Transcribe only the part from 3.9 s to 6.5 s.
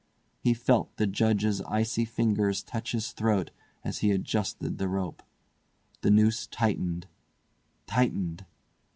he adjusted the rope. The noose